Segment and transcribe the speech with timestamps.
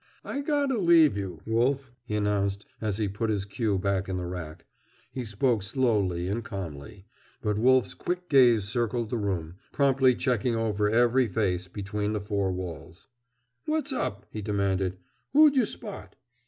[0.25, 4.17] "I got 'o leave you, Wolf," he announced as he put his cue back in
[4.17, 4.65] the rack.
[5.11, 7.05] He spoke slowly and calmly.
[7.43, 12.51] But Wolf's quick gaze circled the room, promptly checking over every face between the four
[12.51, 13.09] walls.
[13.67, 14.97] "What's up?" he demanded.
[15.33, 16.15] "Who'd you spot?"